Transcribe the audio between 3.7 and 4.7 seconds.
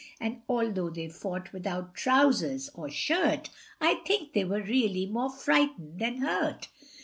I think they were